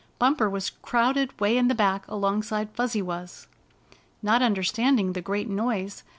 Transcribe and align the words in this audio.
Bumper 0.17 0.49
was 0.49 0.71
crowded 0.71 1.39
way 1.39 1.55
in 1.55 1.67
back 1.67 2.07
alongside 2.07 2.71
Fuzzy 2.71 3.03
Wuzz. 3.03 3.45
Not 4.23 4.41
understanding 4.41 5.13
the 5.13 5.21
great 5.21 5.47
noise. 5.47 6.01